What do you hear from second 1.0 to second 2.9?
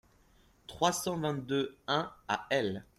vingt-deux-un à L.